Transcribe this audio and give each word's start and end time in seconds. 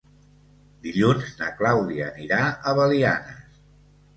Dilluns 0.85 1.27
na 1.41 1.49
Clàudia 1.59 2.07
anirà 2.07 2.41
a 2.49 2.75
Belianes. 2.81 3.61